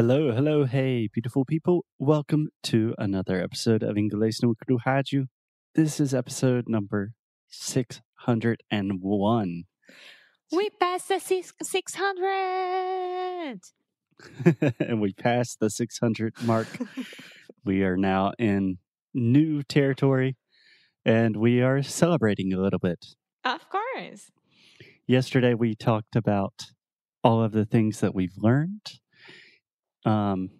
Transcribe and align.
Hello, 0.00 0.32
hello, 0.32 0.64
hey, 0.64 1.12
beautiful 1.12 1.44
people. 1.44 1.84
Welcome 1.98 2.48
to 2.62 2.94
another 2.96 3.42
episode 3.42 3.82
of 3.82 3.96
Inglês 3.96 4.42
no 4.42 4.54
Rádio. 4.66 5.26
This 5.74 6.00
is 6.00 6.14
episode 6.14 6.70
number 6.70 7.12
601. 7.50 9.64
We 10.50 10.70
passed 10.80 11.08
the 11.08 11.20
six, 11.20 11.52
600. 11.62 13.60
and 14.80 15.00
we 15.02 15.12
passed 15.12 15.60
the 15.60 15.68
600 15.68 16.32
mark. 16.44 16.78
we 17.66 17.82
are 17.82 17.98
now 17.98 18.32
in 18.38 18.78
new 19.12 19.62
territory 19.62 20.38
and 21.04 21.36
we 21.36 21.60
are 21.60 21.82
celebrating 21.82 22.54
a 22.54 22.58
little 22.58 22.78
bit. 22.78 23.04
Of 23.44 23.68
course. 23.68 24.30
Yesterday, 25.06 25.52
we 25.52 25.74
talked 25.74 26.16
about 26.16 26.68
all 27.22 27.44
of 27.44 27.52
the 27.52 27.66
things 27.66 28.00
that 28.00 28.14
we've 28.14 28.38
learned. 28.38 28.99
Um, 30.04 30.50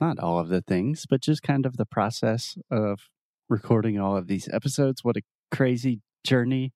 not 0.00 0.18
all 0.18 0.38
of 0.38 0.48
the 0.48 0.62
things, 0.62 1.04
but 1.08 1.22
just 1.22 1.42
kind 1.42 1.66
of 1.66 1.76
the 1.76 1.86
process 1.86 2.56
of 2.70 3.00
recording 3.48 3.98
all 3.98 4.16
of 4.16 4.26
these 4.26 4.48
episodes. 4.52 5.02
What 5.02 5.16
a 5.16 5.22
crazy 5.50 6.00
journey 6.24 6.72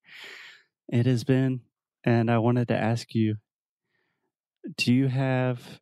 it 0.89 1.07
has 1.07 1.25
been. 1.25 1.61
And 2.05 2.31
I 2.31 2.39
wanted 2.39 2.69
to 2.69 2.77
ask 2.77 3.15
you 3.15 3.37
do 4.77 4.93
you 4.93 5.09
have 5.09 5.81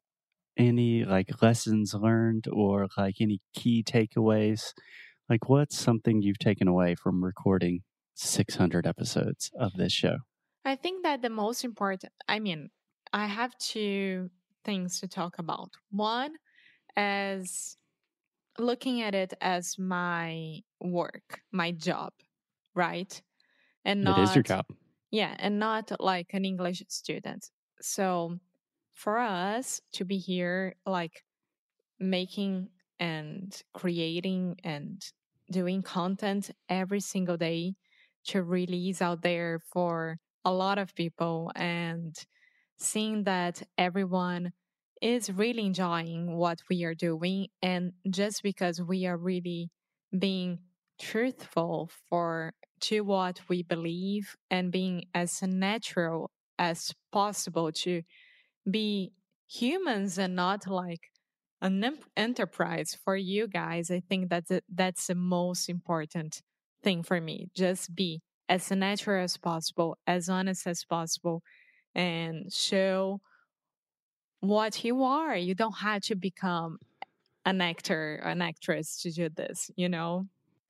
any 0.57 1.05
like 1.05 1.43
lessons 1.43 1.95
learned 1.95 2.47
or 2.51 2.89
like 2.97 3.17
any 3.21 3.41
key 3.55 3.83
takeaways? 3.83 4.73
Like, 5.29 5.49
what's 5.49 5.79
something 5.79 6.23
you've 6.23 6.39
taken 6.39 6.69
away 6.69 6.95
from 6.95 7.23
recording 7.23 7.81
600 8.15 8.87
episodes 8.87 9.51
of 9.59 9.75
this 9.75 9.93
show? 9.93 10.19
I 10.65 10.75
think 10.77 11.03
that 11.03 11.23
the 11.23 11.31
most 11.31 11.65
important, 11.65 12.13
I 12.29 12.41
mean, 12.41 12.71
I 13.13 13.27
have 13.27 13.57
two 13.59 14.31
things 14.69 15.01
to 15.01 15.09
talk 15.09 15.39
about. 15.39 15.71
One 15.91 16.33
as 16.95 17.79
looking 18.59 19.01
at 19.01 19.15
it 19.15 19.33
as 19.41 19.79
my 19.79 20.61
work, 20.79 21.41
my 21.51 21.73
job, 21.73 22.13
right? 22.75 23.23
And 23.87 24.05
not, 24.05 24.19
it 24.19 24.23
is 24.25 24.35
your 24.35 24.43
job. 24.43 24.67
Yeah, 25.11 25.35
and 25.39 25.59
not 25.59 25.91
like 26.01 26.35
an 26.35 26.45
English 26.45 26.83
student. 26.89 27.49
So 27.81 28.37
for 28.93 29.17
us 29.17 29.81
to 29.93 30.05
be 30.05 30.19
here, 30.19 30.75
like 30.85 31.25
making 31.99 32.69
and 33.01 33.49
creating 33.73 34.57
and 34.65 35.03
doing 35.51 35.81
content 35.83 36.51
every 36.69 37.01
single 37.01 37.39
day 37.39 37.75
to 38.27 38.43
release 38.43 39.01
out 39.01 39.23
there 39.23 39.61
for 39.73 40.19
a 40.45 40.53
lot 40.53 40.77
of 40.77 40.95
people 40.95 41.51
and 41.57 42.15
seeing 42.79 43.25
that 43.25 43.63
everyone 43.77 44.53
is 45.01 45.31
really 45.31 45.67
enjoying 45.67 46.37
what 46.37 46.61
we 46.69 46.85
are 46.85 46.95
doing 46.95 47.49
and 47.63 47.93
just 48.11 48.43
because 48.43 48.83
we 48.83 49.07
are 49.07 49.17
really 49.17 49.71
being 50.17 50.59
truthful 51.01 51.91
for 52.09 52.53
to 52.81 53.01
what 53.03 53.41
we 53.49 53.63
believe 53.63 54.37
and 54.51 54.73
being 54.73 55.05
as 55.15 55.41
natural 55.43 56.31
as 56.59 56.93
possible 57.13 57.71
to 57.71 58.03
be 58.69 59.13
humans 59.47 60.19
and 60.19 60.35
not 60.35 60.67
like 60.67 61.11
an 61.61 61.99
enterprise 62.17 62.97
for 63.05 63.17
you 63.17 63.47
guys 63.47 63.91
i 63.91 64.01
think 64.01 64.29
that 64.29 64.45
that's 64.73 65.07
the 65.07 65.15
most 65.15 65.69
important 65.69 66.43
thing 66.83 67.03
for 67.03 67.21
me. 67.21 67.49
Just 67.55 67.95
be 67.95 68.23
as 68.49 68.71
natural 68.71 69.23
as 69.23 69.37
possible 69.37 69.99
as 70.07 70.29
honest 70.29 70.67
as 70.67 70.85
possible 70.85 71.43
and 71.95 72.53
show 72.53 73.21
what 74.41 74.85
you 74.85 75.03
are. 75.03 75.37
You 75.37 75.55
don't 75.55 75.79
have 75.79 76.03
to 76.03 76.15
become 76.15 76.79
an 77.45 77.61
actor 77.61 78.17
an 78.17 78.43
actress 78.43 79.01
to 79.01 79.11
do 79.11 79.29
this 79.29 79.71
you 79.77 79.89
know? 79.89 80.27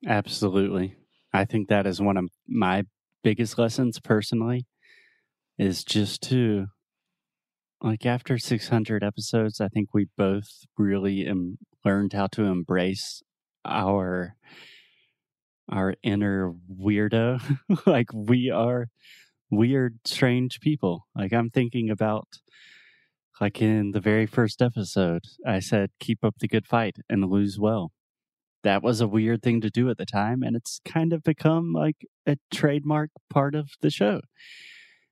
Absolutely. 0.07 0.95
I 1.33 1.45
think 1.45 1.67
that 1.67 1.85
is 1.85 2.01
one 2.01 2.17
of 2.17 2.29
my 2.47 2.85
biggest 3.23 3.57
lessons 3.57 3.99
personally 3.99 4.65
is 5.57 5.83
just 5.83 6.21
to 6.23 6.67
like 7.81 8.05
after 8.05 8.37
600 8.37 9.03
episodes, 9.03 9.61
I 9.61 9.67
think 9.67 9.93
we 9.93 10.07
both 10.17 10.65
really 10.77 11.25
em- 11.25 11.57
learned 11.85 12.13
how 12.13 12.27
to 12.27 12.43
embrace 12.43 13.21
our 13.65 14.35
our 15.71 15.95
inner 16.01 16.53
weirdo. 16.73 17.41
like 17.85 18.11
we 18.13 18.49
are 18.49 18.87
weird, 19.49 19.99
strange 20.05 20.59
people. 20.59 21.07
Like 21.15 21.33
I'm 21.33 21.49
thinking 21.49 21.89
about 21.89 22.27
like 23.39 23.61
in 23.61 23.91
the 23.91 24.01
very 24.01 24.25
first 24.25 24.61
episode, 24.61 25.23
I 25.45 25.59
said, 25.59 25.91
keep 25.99 26.23
up 26.23 26.35
the 26.39 26.47
good 26.47 26.67
fight 26.67 26.97
and 27.09 27.29
lose 27.29 27.57
well. 27.57 27.91
That 28.63 28.83
was 28.83 28.99
a 28.99 29.07
weird 29.07 29.41
thing 29.41 29.61
to 29.61 29.69
do 29.69 29.89
at 29.89 29.97
the 29.97 30.05
time, 30.05 30.43
and 30.43 30.55
it's 30.55 30.81
kind 30.83 31.13
of 31.13 31.23
become 31.23 31.71
like 31.71 32.05
a 32.27 32.35
trademark 32.51 33.11
part 33.29 33.55
of 33.55 33.69
the 33.79 33.89
show. 33.89 34.19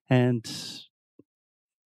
And 0.09 0.45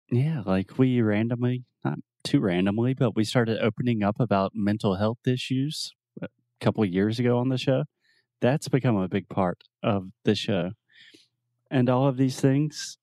yeah, 0.10 0.42
like 0.46 0.78
we 0.78 1.02
randomly, 1.02 1.66
not 1.84 2.00
too 2.24 2.40
randomly, 2.40 2.94
but 2.94 3.16
we 3.16 3.26
started 3.26 3.60
opening 3.62 4.04
up 4.04 4.20
about 4.20 4.54
mental 4.56 4.96
health 4.96 5.28
issues 5.28 5.92
a 6.22 6.28
couple 6.62 6.86
years 6.86 7.20
ago 7.20 7.38
on 7.38 7.50
the 7.50 7.58
show. 7.58 7.84
That's 8.42 8.70
become 8.70 8.96
a 8.96 9.10
big 9.10 9.28
part 9.28 9.58
of 9.84 10.08
the 10.24 10.36
show. 10.36 10.72
And 11.72 11.90
all 11.90 12.07
of 12.07 12.18
these 12.18 12.40
things 12.40 12.97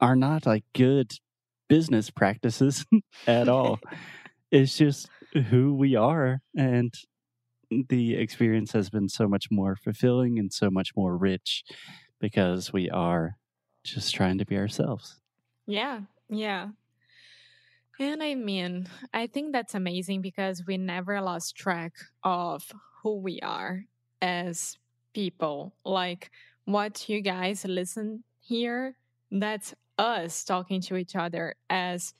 are 0.00 0.16
not 0.16 0.46
like 0.46 0.64
good 0.74 1.12
business 1.68 2.10
practices 2.10 2.84
at 3.26 3.48
all. 3.48 3.78
it's 4.50 4.76
just 4.76 5.08
who 5.50 5.74
we 5.74 5.96
are. 5.96 6.40
And 6.56 6.92
the 7.88 8.14
experience 8.14 8.72
has 8.72 8.90
been 8.90 9.08
so 9.08 9.26
much 9.26 9.46
more 9.50 9.76
fulfilling 9.76 10.38
and 10.38 10.52
so 10.52 10.70
much 10.70 10.90
more 10.96 11.16
rich 11.16 11.64
because 12.20 12.72
we 12.72 12.90
are 12.90 13.36
just 13.82 14.14
trying 14.14 14.38
to 14.38 14.46
be 14.46 14.56
ourselves. 14.56 15.20
Yeah, 15.66 16.00
yeah. 16.28 16.68
And 18.00 18.22
I 18.22 18.34
mean, 18.34 18.88
I 19.12 19.26
think 19.28 19.52
that's 19.52 19.74
amazing 19.74 20.20
because 20.20 20.64
we 20.66 20.76
never 20.76 21.20
lost 21.20 21.56
track 21.56 21.92
of 22.22 22.64
who 23.02 23.16
we 23.18 23.40
are 23.40 23.84
as 24.20 24.78
people. 25.12 25.74
Like 25.84 26.30
what 26.64 27.08
you 27.08 27.20
guys 27.20 27.64
listen 27.64 28.24
here, 28.40 28.96
that's 29.30 29.74
us 29.98 30.44
talking 30.44 30.80
to 30.82 30.96
each 30.96 31.16
other 31.16 31.54
as 31.70 32.14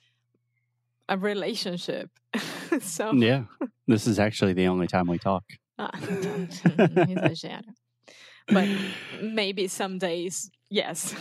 a 1.09 1.17
relationship. 1.17 2.09
so 2.81 3.11
Yeah. 3.13 3.43
This 3.87 4.07
is 4.07 4.19
actually 4.19 4.53
the 4.53 4.67
only 4.67 4.87
time 4.87 5.07
we 5.07 5.17
talk. 5.17 5.43
Ah, 5.77 5.91
but 8.47 8.69
maybe 9.21 9.67
some 9.67 9.97
days, 9.97 10.49
yes. 10.69 11.13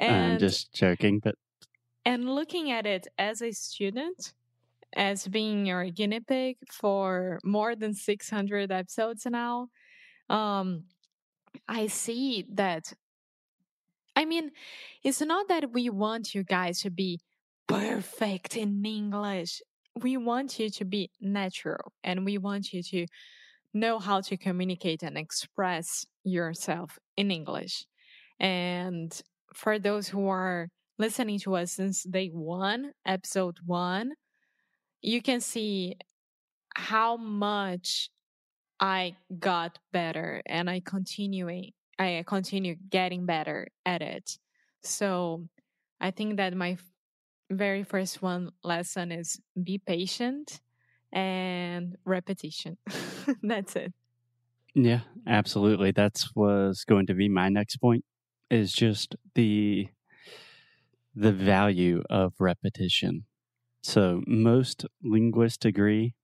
and 0.00 0.32
I'm 0.32 0.38
just 0.40 0.72
joking, 0.72 1.20
but 1.20 1.36
and 2.04 2.34
looking 2.34 2.72
at 2.72 2.84
it 2.84 3.06
as 3.16 3.40
a 3.40 3.52
student, 3.52 4.32
as 4.96 5.28
being 5.28 5.66
your 5.66 5.84
guinea 5.84 6.18
pig 6.18 6.56
for 6.68 7.38
more 7.44 7.76
than 7.76 7.94
600 7.94 8.72
episodes 8.72 9.24
now, 9.26 9.68
um, 10.28 10.82
I 11.68 11.86
see 11.86 12.46
that. 12.54 12.92
I 14.16 14.24
mean, 14.24 14.50
it's 15.04 15.20
not 15.20 15.48
that 15.48 15.72
we 15.72 15.90
want 15.90 16.34
you 16.34 16.42
guys 16.42 16.80
to 16.80 16.90
be 16.90 17.20
perfect 17.68 18.56
in 18.56 18.84
English. 18.84 19.62
We 20.00 20.16
want 20.16 20.58
you 20.58 20.70
to 20.70 20.84
be 20.84 21.10
natural 21.20 21.92
and 22.02 22.24
we 22.24 22.38
want 22.38 22.72
you 22.72 22.82
to 22.84 23.06
know 23.74 23.98
how 23.98 24.20
to 24.22 24.36
communicate 24.36 25.02
and 25.02 25.16
express 25.18 26.06
yourself 26.24 26.98
in 27.16 27.30
English. 27.30 27.84
And 28.40 29.20
for 29.54 29.78
those 29.78 30.08
who 30.08 30.28
are 30.28 30.68
listening 30.98 31.38
to 31.40 31.56
us 31.56 31.72
since 31.72 32.02
day 32.02 32.28
one, 32.28 32.92
episode 33.06 33.58
one, 33.64 34.12
you 35.02 35.22
can 35.22 35.40
see 35.40 35.96
how 36.74 37.16
much 37.16 38.10
I 38.80 39.16
got 39.38 39.78
better 39.92 40.42
and 40.46 40.70
I 40.70 40.80
continuing 40.80 41.72
I 41.98 42.22
continue 42.26 42.76
getting 42.76 43.26
better 43.26 43.68
at 43.84 44.02
it. 44.02 44.38
So 44.82 45.48
I 46.00 46.12
think 46.12 46.36
that 46.36 46.54
my 46.54 46.78
very 47.50 47.84
first 47.84 48.22
one 48.22 48.52
lesson 48.64 49.12
is 49.12 49.40
be 49.62 49.78
patient 49.78 50.60
and 51.12 51.96
repetition. 52.04 52.78
That's 53.42 53.76
it. 53.76 53.94
Yeah, 54.74 55.00
absolutely. 55.26 55.90
That's 55.90 56.34
was 56.34 56.84
going 56.84 57.06
to 57.06 57.14
be 57.14 57.28
my 57.28 57.48
next 57.48 57.76
point 57.78 58.04
is 58.50 58.72
just 58.72 59.16
the 59.34 59.88
the 61.14 61.32
value 61.32 62.02
of 62.10 62.34
repetition. 62.38 63.24
So, 63.82 64.22
most 64.26 64.86
linguists 65.02 65.64
agree 65.64 66.14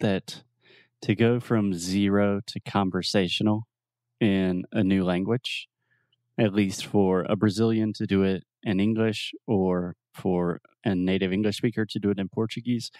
that 0.00 0.44
to 1.04 1.14
go 1.14 1.38
from 1.38 1.74
zero 1.74 2.40
to 2.46 2.58
conversational 2.60 3.66
in 4.20 4.64
a 4.72 4.82
new 4.82 5.04
language, 5.04 5.68
at 6.38 6.54
least 6.54 6.86
for 6.86 7.26
a 7.28 7.36
Brazilian 7.36 7.92
to 7.92 8.06
do 8.06 8.22
it 8.22 8.44
in 8.62 8.80
English 8.80 9.34
or 9.46 9.96
for 10.14 10.62
a 10.82 10.94
native 10.94 11.30
English 11.30 11.58
speaker 11.58 11.84
to 11.84 11.98
do 11.98 12.08
it 12.08 12.18
in 12.18 12.28
Portuguese, 12.28 12.90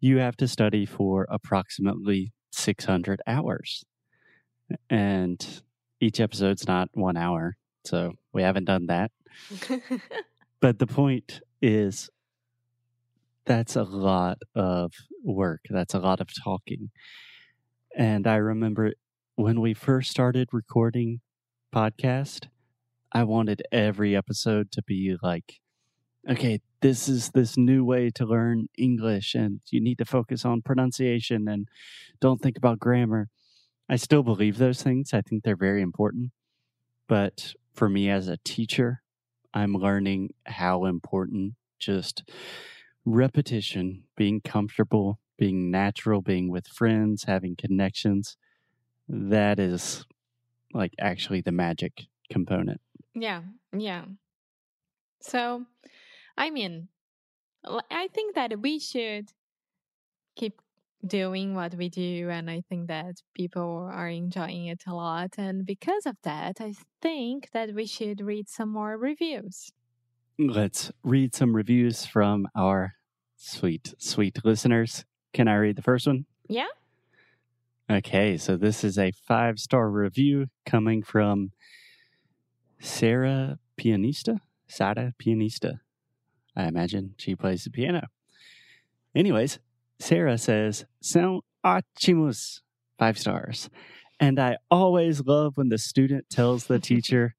you 0.00 0.16
have 0.16 0.36
to 0.38 0.48
study 0.48 0.86
for 0.86 1.26
approximately 1.28 2.32
600 2.52 3.20
hours. 3.26 3.84
And 4.88 5.62
each 6.00 6.20
episode's 6.20 6.66
not 6.66 6.88
one 6.94 7.18
hour. 7.18 7.56
So 7.84 8.14
we 8.32 8.42
haven't 8.42 8.64
done 8.64 8.86
that. 8.86 9.10
But 10.60 10.78
the 10.78 10.86
point 10.86 11.42
is, 11.60 12.08
that's 13.46 13.76
a 13.76 13.84
lot 13.84 14.38
of 14.54 14.92
work. 15.24 15.62
That's 15.70 15.94
a 15.94 16.00
lot 16.00 16.20
of 16.20 16.28
talking. 16.42 16.90
And 17.96 18.26
I 18.26 18.36
remember 18.36 18.92
when 19.36 19.60
we 19.60 19.72
first 19.72 20.10
started 20.10 20.48
recording 20.52 21.20
podcast, 21.74 22.48
I 23.12 23.22
wanted 23.22 23.62
every 23.72 24.16
episode 24.16 24.70
to 24.72 24.82
be 24.82 25.16
like, 25.22 25.60
okay, 26.28 26.60
this 26.80 27.08
is 27.08 27.30
this 27.30 27.56
new 27.56 27.84
way 27.84 28.10
to 28.10 28.26
learn 28.26 28.66
English, 28.76 29.34
and 29.34 29.60
you 29.70 29.80
need 29.80 29.98
to 29.98 30.04
focus 30.04 30.44
on 30.44 30.60
pronunciation 30.60 31.48
and 31.48 31.68
don't 32.20 32.42
think 32.42 32.56
about 32.58 32.80
grammar. 32.80 33.28
I 33.88 33.96
still 33.96 34.24
believe 34.24 34.58
those 34.58 34.82
things. 34.82 35.14
I 35.14 35.20
think 35.20 35.44
they're 35.44 35.56
very 35.56 35.82
important. 35.82 36.32
But 37.08 37.54
for 37.72 37.88
me 37.88 38.10
as 38.10 38.26
a 38.26 38.38
teacher, 38.38 39.02
I'm 39.54 39.74
learning 39.74 40.34
how 40.44 40.84
important 40.86 41.54
just 41.78 42.28
repetition, 43.06 44.04
being 44.16 44.42
comfortable, 44.42 45.20
being 45.38 45.70
natural, 45.70 46.22
being 46.22 46.50
with 46.50 46.68
friends, 46.68 47.24
having 47.24 47.56
connections, 47.56 48.36
that 49.08 49.58
is 49.60 50.06
like 50.74 50.94
actually 51.00 51.42
the 51.42 51.52
magic 51.52 52.06
component. 52.30 52.80
yeah, 53.14 53.42
yeah. 53.76 54.06
So, 55.20 55.66
I 56.36 56.50
mean, 56.50 56.88
I 57.64 58.08
think 58.08 58.34
that 58.36 58.60
we 58.60 58.78
should 58.78 59.32
keep 60.36 60.60
doing 61.06 61.54
what 61.54 61.74
we 61.74 61.88
do, 61.88 62.30
and 62.30 62.50
I 62.50 62.62
think 62.68 62.88
that 62.88 63.16
people 63.34 63.88
are 63.92 64.08
enjoying 64.08 64.66
it 64.66 64.84
a 64.86 64.94
lot. 64.94 65.34
And 65.38 65.66
because 65.66 66.06
of 66.06 66.16
that, 66.22 66.60
I 66.60 66.74
think 67.02 67.50
that 67.52 67.74
we 67.74 67.86
should 67.86 68.20
read 68.20 68.48
some 68.48 68.70
more 68.70 68.96
reviews. 68.98 69.70
Let's 70.38 70.90
read 71.02 71.34
some 71.34 71.54
reviews 71.54 72.06
from 72.06 72.48
our 72.54 72.95
sweet, 73.36 73.94
sweet 73.98 74.44
listeners. 74.44 75.04
Can 75.32 75.48
I 75.48 75.56
read 75.56 75.76
the 75.76 75.82
first 75.82 76.06
one? 76.06 76.26
Yeah? 76.48 76.68
Okay, 77.90 78.36
so 78.36 78.56
this 78.56 78.82
is 78.82 78.98
a 78.98 79.12
five 79.12 79.58
star 79.58 79.88
review 79.88 80.46
coming 80.64 81.02
from 81.02 81.52
Sarah 82.80 83.58
Pianista. 83.78 84.40
Sarah 84.66 85.12
Pianista. 85.22 85.80
I 86.56 86.64
imagine 86.64 87.14
she 87.18 87.36
plays 87.36 87.64
the 87.64 87.70
piano. 87.70 88.08
Anyways, 89.14 89.60
Sarah 89.98 90.38
says, 90.38 90.84
São 91.02 91.42
ótimos. 91.64 92.60
Five 92.98 93.18
stars. 93.18 93.68
And 94.18 94.38
I 94.38 94.56
always 94.70 95.20
love 95.26 95.56
when 95.56 95.68
the 95.68 95.78
student 95.78 96.30
tells 96.30 96.66
the 96.66 96.78
teacher 96.80 97.34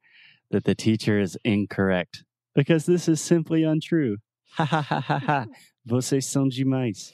that 0.52 0.64
the 0.64 0.76
teacher 0.76 1.20
is 1.20 1.38
incorrect 1.44 2.24
because 2.56 2.86
this 2.86 3.08
is 3.08 3.20
simply 3.20 3.64
untrue. 3.64 4.18
Ha 4.58 4.66
ha 4.66 4.82
ha 4.82 5.00
ha 5.00 5.20
ha. 5.20 5.46
Vocês 5.86 6.26
são 6.26 6.48
demais. 6.48 7.14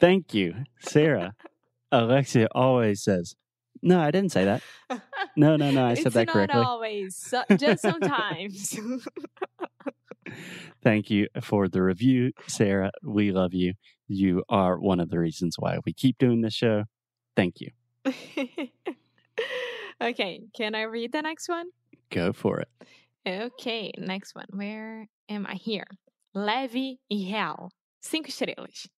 Thank 0.00 0.34
you, 0.34 0.64
Sarah. 0.80 1.34
Oh, 1.92 2.06
Alexia 2.06 2.48
always 2.52 3.04
says, 3.04 3.36
No, 3.82 4.00
I 4.00 4.10
didn't 4.10 4.32
say 4.32 4.44
that. 4.44 4.62
No, 5.36 5.56
no, 5.56 5.70
no, 5.70 5.84
I 5.84 5.94
said 5.94 6.06
it's 6.06 6.14
that 6.14 6.26
not 6.26 6.32
correctly. 6.32 6.60
always, 6.60 7.16
so, 7.16 7.42
just 7.56 7.82
sometimes. 7.82 8.76
Thank 10.82 11.10
you 11.10 11.28
for 11.40 11.68
the 11.68 11.82
review, 11.82 12.32
Sarah. 12.46 12.90
We 13.02 13.32
love 13.32 13.54
you. 13.54 13.74
You 14.08 14.42
are 14.48 14.78
one 14.78 15.00
of 15.00 15.10
the 15.10 15.18
reasons 15.18 15.56
why 15.58 15.78
we 15.84 15.92
keep 15.92 16.18
doing 16.18 16.40
this 16.40 16.54
show. 16.54 16.84
Thank 17.36 17.60
you. 17.60 17.70
okay, 20.00 20.40
can 20.56 20.74
I 20.74 20.82
read 20.82 21.12
the 21.12 21.22
next 21.22 21.48
one? 21.48 21.66
Go 22.10 22.32
for 22.32 22.60
it. 22.60 22.68
Okay, 23.26 23.92
next 23.98 24.34
one. 24.34 24.46
Where 24.50 25.08
am 25.28 25.46
I 25.46 25.54
here? 25.54 25.86
Leve 26.34 26.98
e 27.10 27.16
real. 27.22 27.68
Cinco 28.00 28.28
estrelas. 28.28 28.88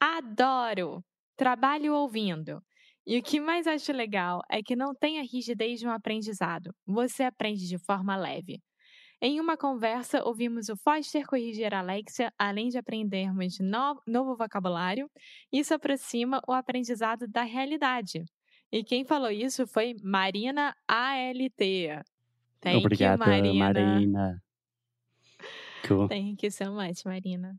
Adoro! 0.00 1.02
Trabalho 1.36 1.94
ouvindo. 1.94 2.62
E 3.06 3.18
o 3.18 3.22
que 3.22 3.40
mais 3.40 3.66
acho 3.66 3.92
legal 3.92 4.40
é 4.50 4.62
que 4.62 4.76
não 4.76 4.94
tem 4.94 5.18
a 5.18 5.22
rigidez 5.22 5.80
de 5.80 5.86
um 5.86 5.90
aprendizado. 5.90 6.74
Você 6.86 7.22
aprende 7.22 7.66
de 7.66 7.78
forma 7.78 8.16
leve. 8.16 8.60
Em 9.22 9.38
uma 9.40 9.56
conversa, 9.56 10.24
ouvimos 10.24 10.68
o 10.68 10.76
Foster 10.76 11.26
corrigir 11.26 11.74
a 11.74 11.80
Alexia, 11.80 12.32
além 12.38 12.68
de 12.68 12.78
aprendermos 12.78 13.58
no- 13.60 14.00
novo 14.06 14.34
vocabulário. 14.36 15.10
Isso 15.52 15.74
aproxima 15.74 16.40
o 16.48 16.52
aprendizado 16.52 17.26
da 17.28 17.42
realidade. 17.42 18.24
E 18.72 18.82
quem 18.82 19.04
falou 19.04 19.30
isso 19.30 19.66
foi 19.66 19.94
Marina 20.02 20.74
ALT. 20.88 22.02
Thank 22.60 22.74
you, 22.74 22.78
Obrigada, 22.80 23.16
Marina. 23.26 23.72
Marina. 23.72 24.42
Cool. 25.90 26.06
Thank 26.06 26.44
you 26.44 26.50
so 26.50 26.70
much, 26.70 27.04
Marina. 27.04 27.56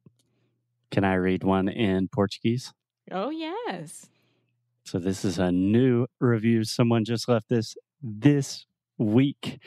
Can 0.89 1.03
I 1.03 1.15
read 1.15 1.43
one 1.43 1.67
in 1.67 2.07
Portuguese? 2.07 2.73
Oh, 3.11 3.29
yes. 3.29 4.07
So 4.85 4.99
this 4.99 5.25
is 5.25 5.37
a 5.37 5.51
new 5.51 6.07
review. 6.21 6.63
Someone 6.63 7.03
just 7.03 7.27
left 7.27 7.49
this 7.49 7.75
this 8.01 8.65
week. 8.97 9.59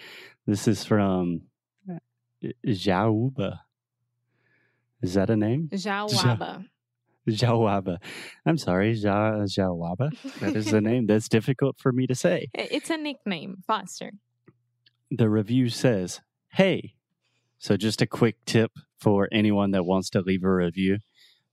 This 0.47 0.67
is 0.67 0.83
from 0.83 1.43
uh, 1.91 1.99
Jauba. 2.67 3.59
Is 5.03 5.13
that 5.13 5.29
a 5.29 5.37
name? 5.37 5.69
Jauaba. 5.71 6.65
Jawaba. 7.29 7.99
I'm 8.47 8.57
sorry, 8.57 8.93
ja, 8.93 9.45
Jawaba. 9.45 10.11
That 10.41 10.57
is 10.57 10.71
the 10.71 10.81
name. 10.81 11.05
That's 11.05 11.29
difficult 11.29 11.79
for 11.79 11.93
me 11.93 12.07
to 12.07 12.15
say. 12.15 12.49
It's 12.55 12.89
a 12.89 12.97
nickname, 12.97 13.63
Foster. 13.67 14.13
The 15.11 15.29
review 15.29 15.69
says, 15.69 16.23
Hey. 16.49 16.94
So, 17.65 17.79
just 17.79 18.03
a 18.03 18.07
quick 18.07 18.45
tip 18.45 18.73
for 19.01 19.27
anyone 19.33 19.71
that 19.71 19.87
wants 19.87 20.11
to 20.11 20.21
leave 20.21 20.45
a 20.45 20.53
review 20.53 20.99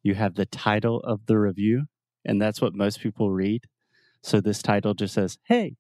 you 0.04 0.16
have 0.16 0.36
the 0.36 0.46
title 0.46 1.00
of 1.00 1.26
the 1.26 1.38
review, 1.38 1.86
and 2.26 2.42
that's 2.42 2.60
what 2.60 2.76
most 2.76 3.00
people 3.00 3.32
read. 3.32 3.64
So, 4.22 4.42
this 4.42 4.62
title 4.62 4.94
just 4.94 5.14
says, 5.14 5.38
Hey, 5.46 5.78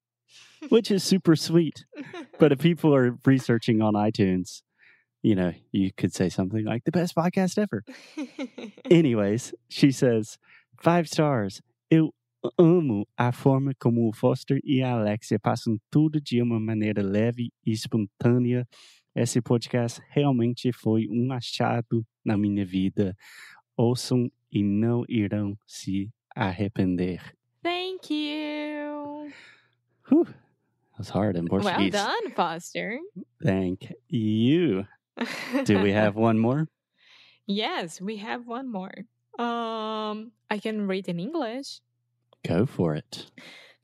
which 0.69 0.89
is 0.89 1.03
super 1.03 1.35
sweet. 1.35 1.83
But 2.39 2.53
if 2.53 2.59
people 2.69 2.95
are 2.95 3.17
researching 3.25 3.81
on 3.81 3.95
iTunes, 3.95 4.61
you 5.21 5.35
know, 5.35 5.51
you 5.73 5.91
could 5.97 6.13
say 6.13 6.29
something 6.29 6.63
like 6.63 6.85
the 6.85 6.93
best 6.93 7.13
podcast 7.13 7.57
ever. 7.57 7.83
Anyways, 8.89 9.53
she 9.67 9.91
says, 9.91 10.37
five 10.79 11.09
stars. 11.09 11.61
Eu 11.89 12.13
amo 12.57 13.03
a 13.17 13.33
forma 13.33 13.73
como 13.77 14.07
o 14.07 14.13
Foster 14.13 14.61
e 14.63 14.81
a 14.81 14.93
Alexia 14.93 15.37
passam 15.37 15.77
tudo 15.91 16.21
de 16.21 16.41
uma 16.41 16.57
maneira 16.57 17.03
leve 17.03 17.51
e 17.65 17.73
espontânea. 17.73 18.65
Esse 19.15 19.41
podcast 19.41 20.01
realmente 20.09 20.71
foi 20.71 21.07
um 21.09 21.31
achado 21.33 22.05
na 22.23 22.37
minha 22.37 22.65
vida. 22.65 23.15
Ouçam 23.75 24.31
e 24.51 24.63
não 24.63 25.03
irão 25.09 25.57
se 25.67 26.09
arrepender. 26.35 27.35
Thank 27.63 28.13
you. 28.13 29.31
Whew, 30.09 30.25
that 30.25 30.97
was 30.97 31.09
hard 31.09 31.35
in 31.35 31.45
Well 31.49 31.61
Portuguese. 31.61 31.91
done, 31.91 32.31
Foster. 32.31 32.99
Thank 33.43 33.93
you. 34.09 34.85
Do 35.65 35.79
we 35.81 35.91
have 35.91 36.15
one 36.15 36.39
more? 36.39 36.67
yes, 37.47 37.99
we 38.01 38.17
have 38.17 38.47
one 38.47 38.71
more. 38.71 38.93
Um, 39.37 40.31
I 40.49 40.57
can 40.59 40.87
read 40.87 41.07
in 41.07 41.19
English. 41.19 41.81
Go 42.47 42.65
for 42.65 42.95
it. 42.95 43.29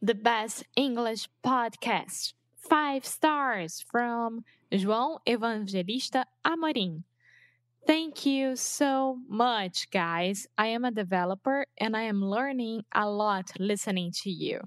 The 0.02 0.16
best 0.16 0.64
English 0.76 1.28
podcast. 1.46 2.34
Five 2.58 3.06
stars 3.06 3.86
from 3.90 4.44
João 4.72 5.20
Evangelista 5.28 6.26
Amorim. 6.46 7.04
Thank 7.86 8.26
you 8.26 8.56
so 8.58 9.20
much, 9.30 9.90
guys. 9.92 10.48
I 10.58 10.68
am 10.68 10.84
a 10.84 10.92
developer 10.92 11.66
and 11.78 11.96
I 11.96 12.02
am 12.02 12.22
learning 12.22 12.84
a 12.94 13.10
lot 13.10 13.52
listening 13.60 14.12
to 14.24 14.30
you. 14.30 14.60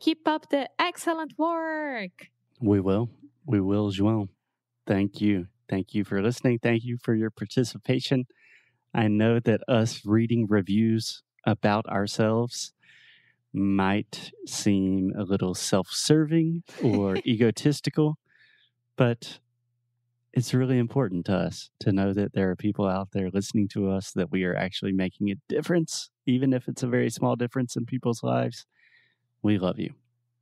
Keep 0.00 0.28
up 0.28 0.48
the 0.50 0.68
excellent 0.78 1.32
work. 1.36 2.28
We 2.60 2.78
will. 2.78 3.10
We 3.44 3.60
will, 3.60 3.90
João. 3.90 4.28
Thank 4.86 5.20
you. 5.20 5.48
Thank 5.68 5.94
you 5.94 6.04
for 6.04 6.22
listening. 6.22 6.60
Thank 6.62 6.84
you 6.84 6.98
for 7.02 7.14
your 7.14 7.30
participation. 7.30 8.26
I 8.94 9.08
know 9.08 9.40
that 9.40 9.62
us 9.68 10.04
reading 10.04 10.46
reviews 10.48 11.22
about 11.46 11.86
ourselves 11.86 12.72
might 13.52 14.32
seem 14.46 15.12
a 15.16 15.22
little 15.22 15.54
self 15.54 15.88
serving 15.90 16.62
or 16.82 17.16
egotistical, 17.26 18.18
but 18.96 19.38
it's 20.32 20.54
really 20.54 20.78
important 20.78 21.26
to 21.26 21.34
us 21.34 21.70
to 21.80 21.92
know 21.92 22.12
that 22.12 22.32
there 22.32 22.50
are 22.50 22.56
people 22.56 22.86
out 22.86 23.08
there 23.12 23.30
listening 23.32 23.66
to 23.68 23.90
us, 23.90 24.12
that 24.12 24.30
we 24.30 24.44
are 24.44 24.54
actually 24.54 24.92
making 24.92 25.30
a 25.30 25.34
difference, 25.48 26.10
even 26.26 26.52
if 26.52 26.68
it's 26.68 26.82
a 26.82 26.86
very 26.86 27.10
small 27.10 27.34
difference 27.34 27.74
in 27.76 27.84
people's 27.84 28.22
lives. 28.22 28.66
We 29.42 29.58
love 29.58 29.78
you. 29.78 29.94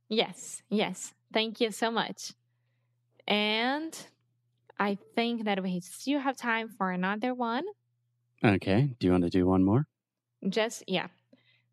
Yes, 0.09 0.61
yes. 0.69 1.13
Thank 1.33 1.61
you 1.61 1.71
so 1.71 1.89
much. 1.89 2.33
And 3.27 3.97
I 4.79 4.97
think 5.15 5.45
that 5.45 5.61
we 5.63 5.79
still 5.81 6.19
have 6.19 6.35
time 6.35 6.69
for 6.69 6.91
another 6.91 7.33
one. 7.33 7.63
Okay. 8.43 8.95
Do 8.99 9.07
you 9.07 9.11
want 9.11 9.23
to 9.23 9.29
do 9.29 9.45
one 9.45 9.63
more? 9.63 9.87
Just, 10.47 10.83
yeah. 10.87 11.07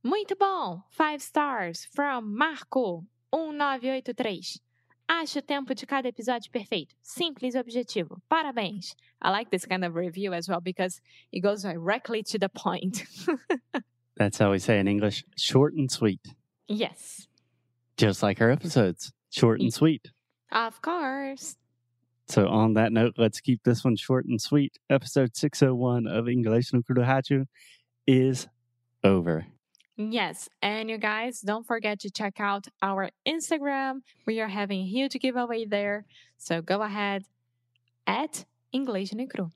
Muito 0.06 0.36
bom! 0.36 0.84
Five 0.90 1.20
stars 1.20 1.84
from 1.92 2.36
Marco, 2.38 3.04
1983. 3.32 4.60
Acho 5.08 5.40
o 5.40 5.42
tempo 5.42 5.74
de 5.74 5.84
cada 5.84 6.06
episódio 6.08 6.48
perfeito. 6.52 6.94
Simples 7.02 7.56
e 7.56 7.58
objetivo. 7.58 8.22
Parabéns. 8.30 8.94
I 9.20 9.30
like 9.30 9.50
this 9.50 9.66
kind 9.66 9.84
of 9.84 9.96
review 9.96 10.32
as 10.32 10.48
well 10.48 10.60
because 10.60 11.00
it 11.32 11.40
goes 11.40 11.62
directly 11.62 12.22
to 12.22 12.38
the 12.38 12.48
point. 12.48 13.02
That's 14.16 14.38
how 14.38 14.52
we 14.52 14.60
say 14.60 14.78
in 14.78 14.86
English 14.86 15.24
short 15.36 15.74
and 15.74 15.90
sweet. 15.90 16.20
yes, 16.68 17.26
Just 17.96 18.22
like 18.22 18.40
our 18.40 18.50
episodes, 18.52 19.12
short 19.30 19.60
and 19.60 19.74
sweet. 19.74 20.12
of 20.52 20.80
course. 20.82 21.56
So, 22.28 22.46
on 22.46 22.74
that 22.74 22.92
note, 22.92 23.14
let's 23.18 23.40
keep 23.40 23.64
this 23.64 23.82
one 23.82 23.96
short 23.96 24.26
and 24.26 24.40
sweet. 24.40 24.78
Episode 24.88 25.34
601 25.36 26.06
of 26.06 26.28
English 26.28 26.72
no 26.72 26.82
Kurohachu 26.82 27.46
is 28.06 28.46
over. 29.02 29.46
Yes, 29.96 30.48
and 30.60 30.90
you 30.90 30.98
guys 30.98 31.40
don't 31.40 31.66
forget 31.66 32.00
to 32.00 32.10
check 32.10 32.38
out 32.38 32.66
our 32.82 33.10
Instagram. 33.26 34.02
We 34.26 34.40
are 34.40 34.48
having 34.48 34.80
a 34.80 34.86
huge 34.86 35.18
giveaway 35.20 35.64
there. 35.64 36.04
So 36.36 36.60
go 36.60 36.82
ahead 36.82 37.24
at 38.06 38.44
English 38.72 39.12
Cru. 39.30 39.52